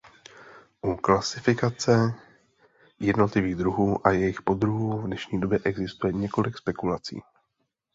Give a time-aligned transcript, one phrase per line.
[0.81, 1.91] U klasifikace
[2.99, 7.21] jednotlivých druhů a jejich poddruhů v dnešní době existuje několik spekulací.